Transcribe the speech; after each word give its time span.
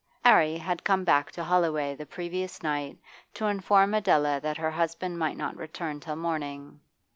'Arry 0.25 0.57
had 0.57 0.83
come 0.83 1.03
back 1.03 1.29
to 1.31 1.43
Holloway 1.43 1.93
the 1.93 2.07
previous 2.07 2.63
night 2.63 2.97
to 3.35 3.45
inform 3.45 3.93
Adela 3.93 4.39
that 4.41 4.57
her 4.57 4.71
husband 4.71 5.19
might 5.19 5.37
not 5.37 5.55
return 5.55 5.99
till 5.99 6.15
morning. 6.15 6.79